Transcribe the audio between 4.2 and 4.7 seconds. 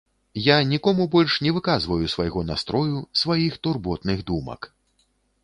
думак.